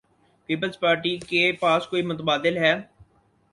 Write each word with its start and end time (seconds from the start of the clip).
Peoples Party 0.49 1.15
کے 1.27 1.51
پاس 1.61 1.87
کو 1.87 1.95
ئی 1.97 2.03
متبادل 2.03 2.57
ہے؟ 2.57 2.73